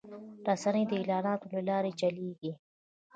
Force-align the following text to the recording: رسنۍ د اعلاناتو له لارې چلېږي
رسنۍ 0.47 0.83
د 0.87 0.91
اعلاناتو 1.01 1.45
له 1.53 1.61
لارې 1.69 1.91
چلېږي 2.01 2.51